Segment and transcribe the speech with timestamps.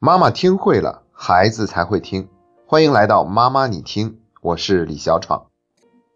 [0.00, 2.28] 妈妈听会了，孩子才会听。
[2.64, 5.50] 欢迎来到妈妈你听，我是李小闯。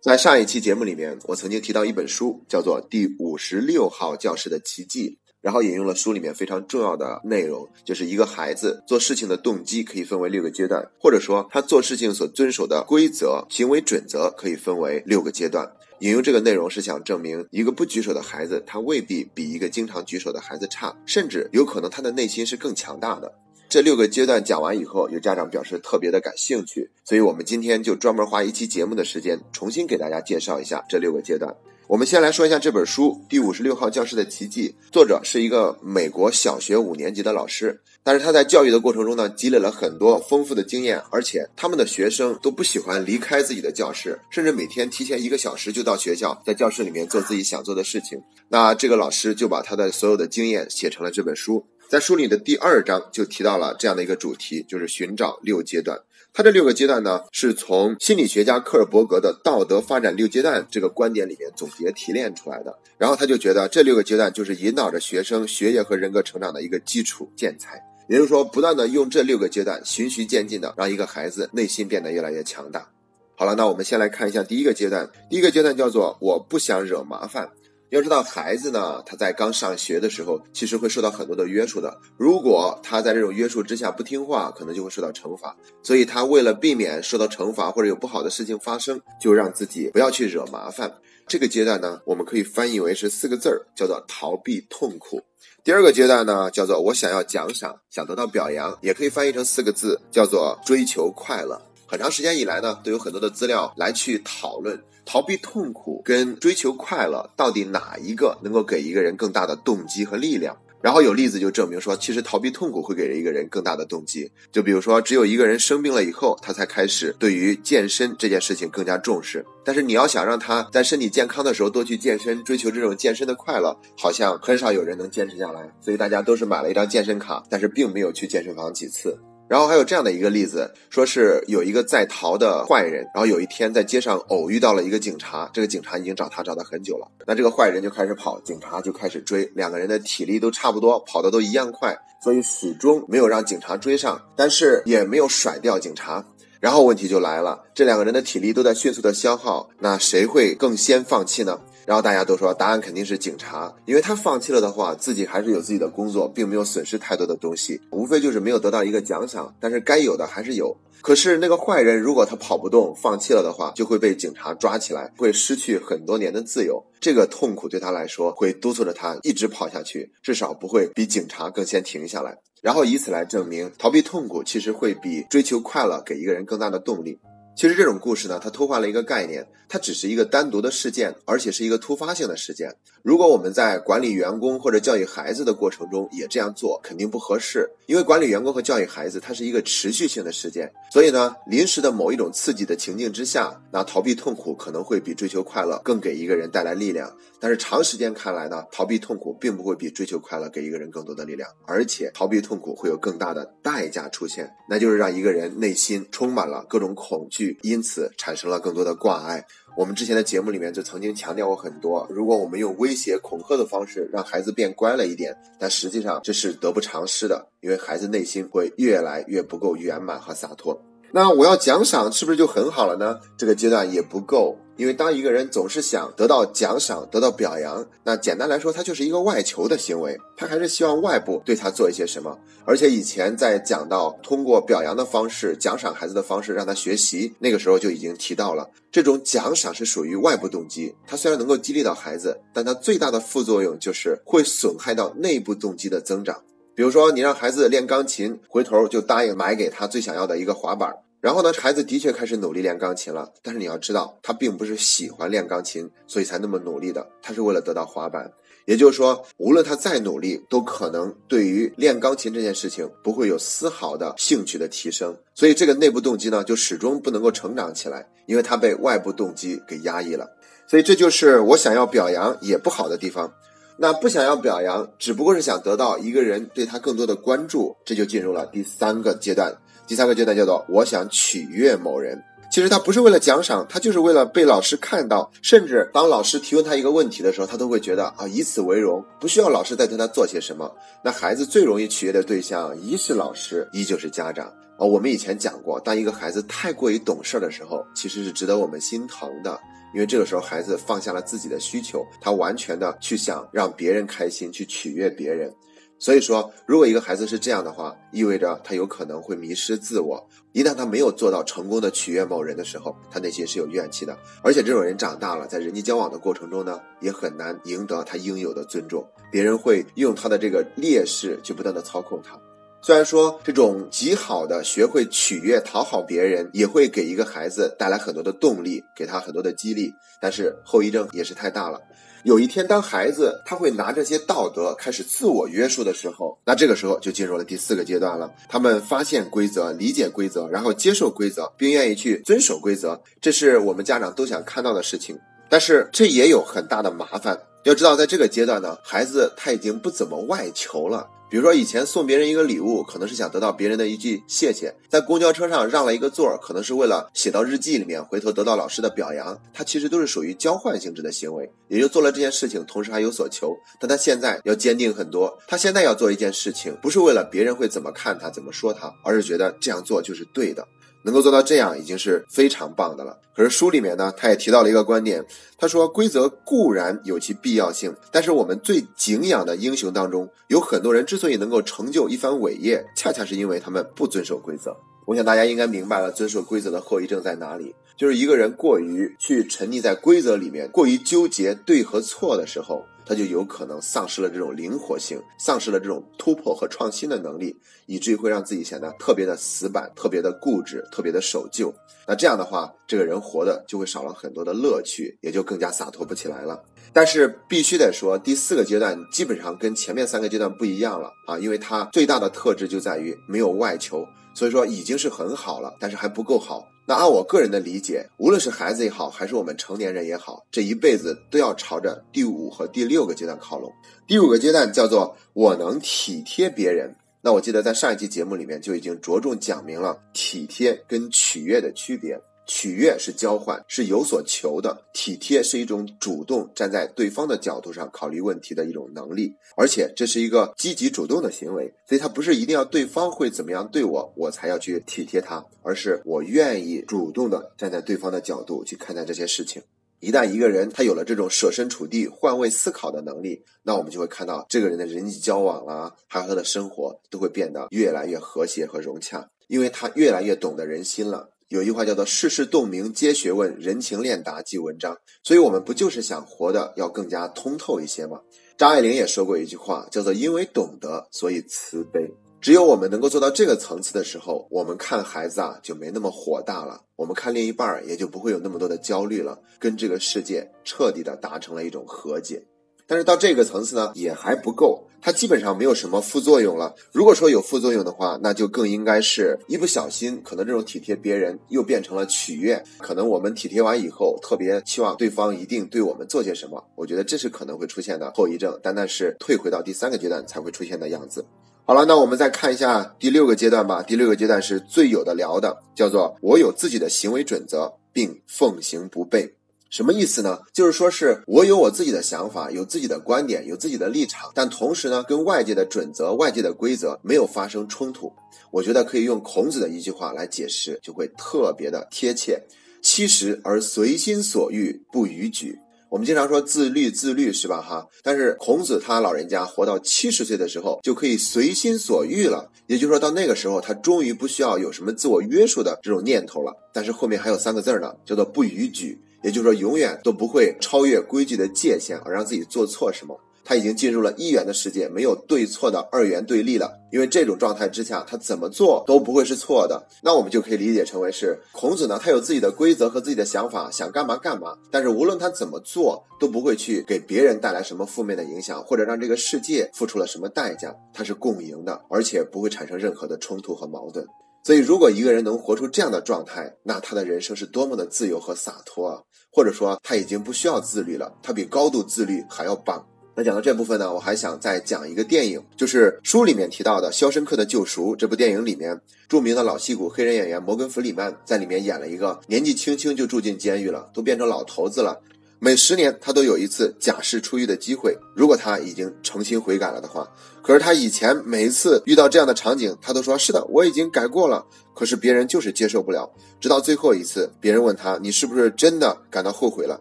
[0.01, 5.09] 在上一期节目里面，我曾经提到一本书，叫做《第五十六号教室的奇迹》，
[5.41, 15.69] 然后引用了书里面非常重要的内容，就是一个孩子做事情的动机可以分为六个阶段，或者说他做事情所遵守的规则、行为准则可以分为六个阶段。
[15.99, 23.33] 引用这个内容是想证明，一个不举手的孩子，他未必比一个经常举手的孩子差，甚至有可能他的内心是更强大的。
[23.73, 31.57] 这六个阶段讲完以后，有家长表示特别的感兴趣，所以我们今天就专门花一期节目的时间，重新给大家介绍一下这六个阶段。
[31.87, 48.21] 我们先来说一下这本书《第五十六号教室的奇迹》，作者是一个美国小学五年级的老师，但是他在教育的过程中呢，积累了很多丰富的经验，而且他们的学生都不喜欢离开自己的教室，甚至每天提前一个小时就到学校，在教室里面做自己想做的事情。
[48.51, 51.65] 那这个老师就把他的所有的经验写成了这本书。
[51.93, 56.01] 在书里的第二章就提到了这样的一个主题，就是寻找六阶段。
[56.33, 62.75] 它这六个阶段呢，是从心理学家克尔伯格的道德发展六阶段这个观点里面总结提炼出来的。
[62.97, 67.79] 然后他就觉得这六个阶段就是引导着学生学业和人格成长的一个基础建材。
[68.09, 72.89] 也就是说，不断的用这六个阶段循序渐进的让一个孩子内心变得越来越强大。
[73.37, 75.11] 好了，那我们先来看一下第一个阶段。
[75.29, 77.51] 第一个阶段叫做我不想惹麻烦。
[77.93, 81.95] 要知道，孩子呢，他在刚上学的时候，其实会受到很多的约束的。
[82.17, 85.55] 如果他在这种约束之下不听话，可能就会受到惩罚。
[85.83, 90.91] 所以，他为了避免受到惩罚或者有不好的事情发生，就让自己不要去惹麻烦。
[91.27, 95.21] 这个阶段呢，我们可以翻译为是四个字儿，叫做逃避痛苦。
[95.63, 101.61] 第二个阶段呢，叫做我想要奖赏，想得到表扬，也可以翻译成四个字，叫做追求快乐。
[101.87, 104.83] 很长时间以来呢，都有很多的资料来去讨论。
[105.05, 110.57] 逃避痛苦跟追求快乐，到底哪一个能够给一个人更大的动机和力量？
[110.81, 114.29] 然后有例子就证明说，其实逃避痛苦会给人一个人更大的动机。
[114.51, 119.47] 就比如说，只有一个人生病了以后，他才开始对于健身这件事情更加重视。
[119.65, 125.71] 但是你要想让他在身体健康的时候多去健身，追求这种健身的快乐，好像很少有人能坚持下来。
[125.81, 129.17] 所以大家都是买了一张健身卡，但是并没有去健身房几次。
[129.49, 146.25] 然后还有这样的一个例子，说是有一个在逃的坏人，然后有一天在街上偶遇到了一个警察，这个警察已经找他找了很久了，那这个坏人就开始跑，警察就开始追，两个人的体力都差不多，跑的都一样快，所以始终没有让警察追上，但是也没有甩掉警察。
[146.61, 151.59] 然后问题就来了，这两个人的体力都在迅速的消耗，那谁会更先放弃呢？
[151.85, 160.77] 然后大家都说答案肯定是警察，因为他放弃了的话，自己还是有自己的工作，并没有损失太多的东西，无非就是没有得到一个奖赏，但是该有的还是有。
[161.01, 166.81] 可是那个坏人如果他跑不动，放弃了的话，就会被警察抓起来，会失去很多年的自由。
[167.01, 172.39] 这个痛苦对他来说，会督促着他一直跑下去，至少不会比警察更先停下来。
[172.61, 177.19] 然后以此来证明，逃避痛苦其实会比追求快乐给一个人更大的动力。
[177.55, 182.75] 其实这种故事呢，它偷换了一个概念，它只是一个单独的事件，而且是一个突发性的事件。
[183.03, 187.69] 如果我们在管理员工或者教育孩子的过程中也这样做，肯定不合适。
[187.87, 197.13] 因为管理员工和教育孩子，它是一个持续性的事件，所以呢，临时的某一种刺激的情境之下，那逃避痛苦可能会比追求快乐更给一个人带来力量。
[197.39, 207.42] 但是长时间看来呢，逃避痛苦并不会比追求快乐给一个人更多的力量，而且逃避痛苦会有更大的代价出现，那就是让一个人内心充满了各种恐惧。
[207.63, 209.45] 因此产生了更多的挂碍。
[209.77, 220.79] 我们之前的节目里面就曾经强调过很多，如果我们用威胁恐吓的方式让孩子变乖了一点，但实际上这是得不偿失的，因为孩子内心会越来越不够圆满和洒脱。
[221.11, 223.19] 那我要奖赏是不是就很好了呢？
[223.37, 224.59] 这个阶段也不够。
[224.77, 230.19] 因为当一个人总是想得到奖赏、得到表扬，那简单来说，他就是一个外求的行为。
[230.37, 232.39] 他还是希望外部对他做一些什么。
[232.65, 240.95] 而且以前在讲到通过表扬的方式奖赏孩子的方式让他学习，那个时候就已经提到了，这种奖赏是属于外部动机。
[241.07, 246.43] 它虽然能够激励到孩子，但它最大的副作用就是会损害到内部动机的增长。
[246.75, 250.91] 比如说，你让孩子练钢琴，回头就答应买给他最想要的一个滑板。
[251.23, 258.29] 然后呢，孩子的确开始努力练钢琴了，但是你要知道，他并不是喜欢练钢琴，所以才那么努力的，他是为了得到滑板。
[258.65, 265.17] 也就是说，无论他再努力，都可能对于练钢琴这件事情不会有丝毫的兴趣的提升。
[265.33, 270.29] 所以这个内部动机呢，就始终不能够成长起来，因为他被外部动机给压抑了。
[270.67, 273.33] 所以这就是我想要表扬也不好的地方。
[273.77, 279.57] 那不想要表扬，只不过是想得到一个人对他更多的关注，这就进入了第三个阶段。
[279.87, 282.23] 第三个阶段叫做我想取悦某人。
[282.51, 285.33] 其实他不是为了奖赏，他就是为了被老师看到。
[285.41, 290.71] 甚至当老师提问他一个问题的时候，他都会觉得啊，以此为荣，不需要老师再对他做些什么。
[291.03, 294.85] 那孩子最容易取悦的对象，一是老师，一就是家长啊。
[294.85, 299.59] 我们以前讲过，当一个孩子太过于懂事的时候，其实是值得我们心疼的，
[299.95, 305.53] 因为这个时候孩子放下了自己的需求，他完全的去想让别人开心，去取悦别人。
[305.99, 310.29] 所以说，如果一个孩子是这样的话，意味着他有可能会迷失自我。
[310.51, 314.19] 一旦他没有做到成功的取悦某人的时候，他内心是有怨气的。
[314.43, 319.07] 而且这种人长大了，在人际交往的过程中呢，也很难赢得他应有的尊重。
[319.31, 322.37] 别人会用他的这个劣势去不断的操控他。
[322.85, 331.81] 虽然说这种极好的学会取悦、讨好别人，也会给一个孩子带来很多的动力，给他很多的激励，但是后遗症也是太大了。
[332.25, 338.29] 有一天，当孩子他会拿这些道德开始自我约束的时候，那这个时候就进入了第四个阶段了。
[338.49, 345.17] 他们发现规则、理解规则，然后接受规则，并愿意去遵守规则，这是我们家长都想看到的事情。
[345.49, 347.39] 但是这也有很大的麻烦。
[347.63, 351.09] 要知道，在这个阶段呢，孩子他已经不怎么外求了。
[351.33, 359.41] 比如说，以前送别人一个礼物，可能是想得到别人的一句谢谢；在公交车上让了一个座儿，可能是为了写到日记里面，回头得到老师的表扬。
[359.55, 363.57] 他其实都是属于交换性质的行为，也就做了这件事情，同时还有所求。
[363.81, 370.69] 但他现在要坚定很多，他现在要做一件事情，不是为了别人会怎么看他、怎么说他，而是觉得这样做就是对的。
[371.03, 373.19] 能够做到这样已经是非常棒的了。
[373.35, 375.25] 可是书里面呢，他也提到了一个观点，
[375.57, 384.77] 他说规则固然有其必要性，但是我们最敬仰的英雄当中，有很多人之所以能够成就一番伟业，恰恰是因为他们不遵守规则。
[385.07, 392.85] 我想大家应该明白了遵守规则的后遗症在哪里，就是一个人过于去沉溺在规则里面，过于纠结对和错的时候。
[393.05, 397.57] 他就有可能丧失了这种灵活性，丧失了这种突破和创新的能力，
[397.87, 401.73] 以至于会让自己显得特别的死板、特别的固执、特别的守旧。
[402.07, 406.63] 那这样的话，这个人活的就会少了很多的乐趣，也就更加洒脱不起来了。
[406.93, 416.67] 但是必须得说，第四个阶段基本上跟前面三个阶段不一样了啊，因为它最大的特质就在于没有外求，所以说已经是很好了，但是还不够好。
[416.87, 423.73] 那按我个人的理解，无论是孩子也好，还是我们成年人也好，这一辈子都要朝着第五和第六个阶段靠拢。
[424.07, 426.95] 第五个阶段叫做我能体贴别人。
[427.21, 432.21] 那我记得在上一期节目里面就已经着重讲明了体贴跟取悦的区别。
[432.55, 441.73] 取悦是交换，是有所求的；体贴是一种主动站在对方的角度上考虑问题的一种能力，而且这是一个积极主动的行为。
[441.89, 449.63] 所以，他不是一定要对方会怎么样对我，我才要去体贴他，而是我愿意主动的站在对方的角度去看待这些事情。
[450.01, 461.31] 一旦一个人他有了这种设身处地、换位思考的能力，那我们就会看到这个人的人际交往啊，还有他的生活都会变得越来越和谐和融洽，因为他越来越懂得人心了。
[461.53, 468.19] 有一句话叫做“世事洞明皆学问，人情练达即文章”，所以，我们不就是想活得要更加通透一些吗？
[468.57, 472.11] 张爱玲也说过一句话，叫做“因为懂得，所以慈悲”。
[472.41, 482.43] 只有我们能够做到这个层次的时候，我们看孩子啊就没那么火大了，我们看另一半也就不会有那么多的焦虑了，跟这个世界彻底的达成了一种和解。
[482.93, 484.87] 但是到这个层次呢，也还不够。
[485.01, 486.75] 它基本上没有什么副作用了。
[486.93, 492.63] 如果说有副作用的话，那就更应该是一不小心，可能这种体贴别人又变成了取悦。
[492.77, 496.63] 可能我们体贴完以后，特别期望对方一定对我们做些什么。
[496.75, 501.25] 我觉得这是可能会出现的后遗症，单单是退回到第三个阶段才会出现的样子。
[501.65, 503.83] 好了，那我们再看一下第六个阶段吧。
[503.83, 509.31] 第六个阶段是最有的聊的，叫做我有自己的行为准则，并奉行不悖。
[509.73, 510.39] 什么意思呢？
[510.53, 518.13] 就是说是我有我自己的想法，有自己的观点，有自己的立场，但同时呢，跟外界的准则、外界的规则没有发生冲突。
[518.51, 522.39] 我觉得可以用孔子的一句话来解释，就会特别的贴切。
[522.83, 525.59] 七十而随心所欲，不逾矩。
[525.89, 527.63] 我们经常说自律，自律是吧？
[527.63, 532.51] 哈，但是孔子他老人家活到七十岁的时候，就可以随心所欲了。
[532.67, 536.55] 也就是说到那个时候，他终于不需要有什么自我约束的这种念头了。
[536.75, 539.01] 但是后面还有三个字呢，叫做不逾矩。
[539.23, 543.19] 也就是说，永远都不会超越规矩的界限，而让自己做错什么。
[543.45, 546.71] 他已经进入了一元的世界，没有对错的二元对立了。
[546.93, 549.85] 因为这种状态之下，他怎么做都不会是错的。
[550.01, 554.57] 那我们就可以理解成为是孔子呢，他有自己的规则和自己的想法，想干嘛干嘛。
[554.71, 560.73] 但是无论他怎么做，都不会去给别人带来什么负面的影响，或者让这个世界付出了什么代价。
[560.95, 564.07] 他是共赢的，而且不会产生任何的冲突和矛盾。
[564.45, 569.01] 所以，如果一个人能活出这样的状态，那他的人生是多么的自由和洒脱啊！
[569.31, 572.85] 或者说，他已经不需要自律了，他比高度自律还要棒。
[573.15, 585.01] 那讲到这部分呢，我还想再讲一个电影，就是书里面提到的《肖申克的救赎》这部电影里面，著名的老戏骨黑人演员摩根·弗里曼在里面演了一个年纪轻轻就住进监狱了，都变成老头子了。
[585.45, 590.09] 每十年他都有一次假释出狱的机会，如果他已经诚心悔改了的话。
[590.41, 594.47] 可是他以前每一次遇到这样的场景，他都说是的，我已经改过了。
[594.73, 596.09] 可是别人就是接受不了，
[596.41, 599.81] 直到最后一次，别人问他你是不是真的感到后悔了？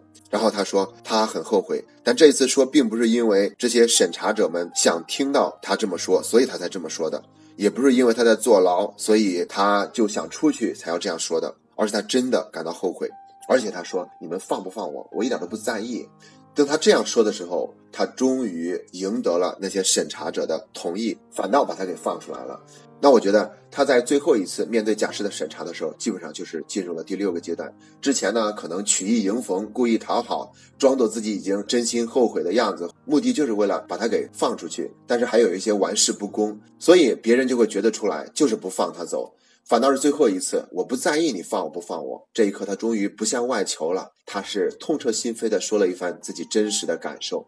[0.30, 7.22] 然后他说他很后悔，但这一次说并不是因为这些审查者们想听到他这么说，所以他才这么说的，
[7.54, 13.08] 也不是因为他在坐牢，所以他就想出去才要这样说的，而是他真的感到后悔，
[13.52, 16.08] 而且他说你们放不放我，我一点都不在意。
[16.54, 22.58] 等他这样说的时候，他终于赢得了那些审查者的同意，反倒把他给放出来了。
[22.98, 27.70] 那我觉得他在最后一次面对假释的审查的时候，基本上就是进入了第六个阶段。
[28.00, 34.90] 之前呢，可能曲意迎逢，故意讨好，装作自己已经真心后悔的样子，目的就是为了把他给放出去。
[35.06, 39.34] 但是还有一些玩世不恭，所以别人就会觉得出来，就是不放他走。
[39.64, 42.28] 反倒是最后一次，我不在意你放我不放我。
[42.34, 47.46] 这一刻，他终于不向外求了，他是痛彻心扉的说了一番自己真实的感受。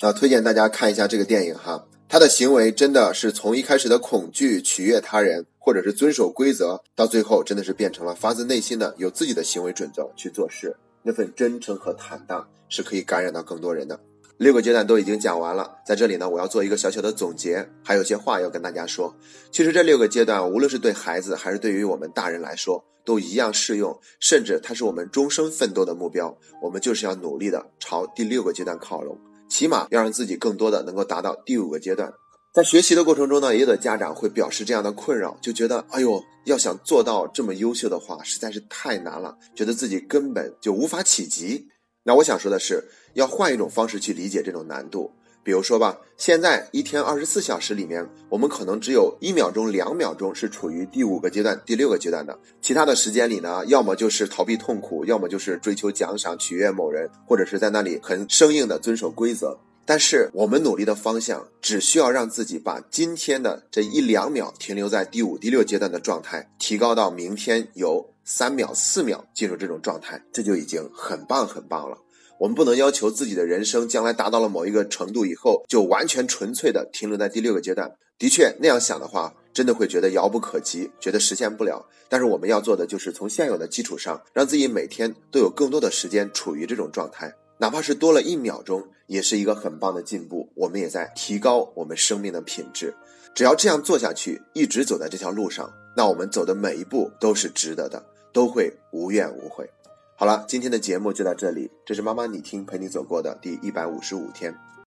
[0.00, 1.86] 啊，推荐大家看一下这个电影哈。
[2.08, 10.76] 他的行为真的是从一开始的恐惧、取悦他人，或者是遵守规则，到最后真的是变成了发自内心的有自己的行为准则去做事。
[11.02, 13.98] 那份真诚和坦荡是可以感染到更多人的。
[14.38, 19.16] 六个阶段都已经讲完了，在这里呢，我要做一个小小的总结，还有些话要跟大家说。
[19.50, 26.36] 其实这六个阶段，无论是对孩子，还是对于我们大人来说，都一样适用，甚至它是我们终生奋斗的目标。
[26.60, 29.18] 我们就是要努力的朝第六个阶段靠拢。
[29.48, 32.12] 起码要让自己更多的能够达到第五个阶段，
[32.52, 41.68] 在学习的过程中呢，也有的家长会表示这样的困扰，就觉得哎呦，要想做到这么优秀的话，实在是太难了，觉得自己根本就无法企及。
[42.06, 42.84] 那我想说的是，
[43.14, 45.10] 要换一种方式去理解这种难度。
[45.42, 59.58] 比如说吧，现在一天二十四小时里面，我们可能只有一秒钟、两秒钟是处于第五个阶段、第六个阶段的，其他的时间里呢，要么就是逃避痛苦，要么就是追求奖赏、取悦某人，或者是在那里很生硬的遵守规则。
[59.84, 71.96] 但是我们努力的方向，只需要让自己把今天的这一两秒停留在第五、第六阶段的状态，提高到明天有三秒、四秒进入这种状态，这就已经很棒很棒了。
[72.40, 77.90] 我们不能要求自己的人生将来达到了某一个程度以后，就完全纯粹的停留在第六个阶段。
[78.18, 81.86] 的确，那样想的话，真的会觉得遥不可及，觉得实现不了。
[82.08, 90.50] 但是我们要做的就是从现有的基础上，让自己每天都有更多的时间处于这种状态，哪怕是多了一秒钟，也是一个很棒的进步。
[90.56, 92.92] 我们也在提高我们生命的品质。
[93.36, 98.02] 只要这样做下去，一直走在这条路上，那我们走的每一步都是值得的，
[98.36, 99.70] 都会无怨无悔。
[100.14, 101.70] 好了，今天的节目就到这里。
[101.86, 104.54] 这是妈妈你听陪你走过的第一百五十五天。